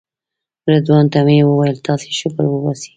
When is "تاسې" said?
1.87-2.09